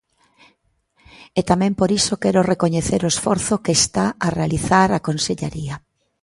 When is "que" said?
3.63-3.73